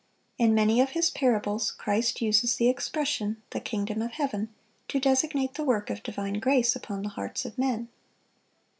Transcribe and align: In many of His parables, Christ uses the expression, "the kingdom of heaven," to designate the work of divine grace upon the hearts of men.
In 0.39 0.55
many 0.55 0.81
of 0.81 0.93
His 0.97 1.11
parables, 1.11 1.69
Christ 1.69 2.23
uses 2.23 2.55
the 2.55 2.69
expression, 2.69 3.43
"the 3.51 3.59
kingdom 3.59 4.01
of 4.01 4.13
heaven," 4.13 4.49
to 4.87 4.99
designate 4.99 5.53
the 5.53 5.63
work 5.63 5.91
of 5.91 6.01
divine 6.01 6.39
grace 6.39 6.75
upon 6.75 7.03
the 7.03 7.09
hearts 7.09 7.45
of 7.45 7.55
men. 7.55 7.87